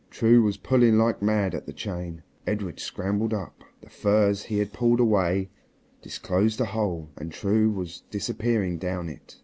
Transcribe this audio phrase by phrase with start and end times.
[0.09, 2.23] True was pulling like mad at the chain.
[2.47, 5.51] Edred scrambled up; the furze he had pulled away
[6.01, 9.37] disclosed a hole, and True was disappearing down it.